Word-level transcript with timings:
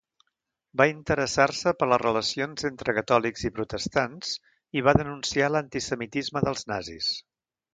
Va 0.79 0.85
interessar-se 0.91 1.73
per 1.81 1.87
les 1.91 2.01
relacions 2.03 2.67
entre 2.71 2.95
catòlics 2.99 3.45
i 3.49 3.53
protestants 3.59 4.33
i 4.81 4.83
va 4.89 4.97
denunciar 5.03 5.51
l'antisemitisme 5.57 6.45
dels 6.49 6.67
nazis. 6.75 7.13